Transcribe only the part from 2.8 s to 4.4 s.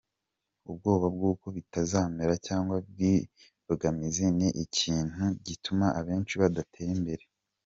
bw’imbogamizi